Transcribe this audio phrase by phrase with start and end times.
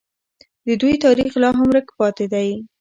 [0.67, 2.49] د دوی تاریخ لا هم ورک پاتې دی.